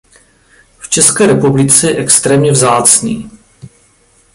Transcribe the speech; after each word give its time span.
V 0.79 0.89
České 0.89 1.27
republice 1.27 1.91
je 1.91 1.97
extrémně 1.97 2.51
vzácný. 2.51 3.31